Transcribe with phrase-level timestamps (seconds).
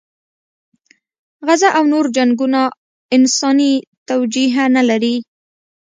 [1.47, 2.61] غزه او نور جنګونه
[3.15, 3.73] انساني
[4.09, 5.15] توجیه نه لري.